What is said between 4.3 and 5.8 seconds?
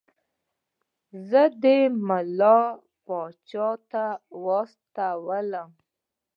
واستولم.